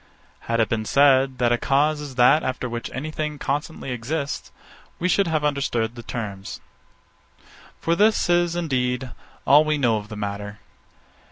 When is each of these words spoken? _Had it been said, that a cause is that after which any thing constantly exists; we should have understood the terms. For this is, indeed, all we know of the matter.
_Had 0.47 0.59
it 0.59 0.67
been 0.67 0.85
said, 0.85 1.37
that 1.37 1.51
a 1.51 1.59
cause 1.59 2.01
is 2.01 2.15
that 2.15 2.41
after 2.41 2.67
which 2.67 2.89
any 2.91 3.11
thing 3.11 3.37
constantly 3.37 3.91
exists; 3.91 4.51
we 4.97 5.07
should 5.07 5.27
have 5.27 5.45
understood 5.45 5.93
the 5.93 6.01
terms. 6.01 6.59
For 7.79 7.95
this 7.95 8.27
is, 8.27 8.55
indeed, 8.55 9.11
all 9.45 9.63
we 9.63 9.77
know 9.77 9.97
of 9.97 10.09
the 10.09 10.15
matter. 10.17 10.57